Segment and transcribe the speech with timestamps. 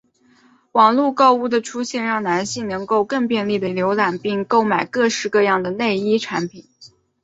[0.71, 6.67] 网路购物的出现让男性能够更便利地浏览并购买各式各样的内衣商品。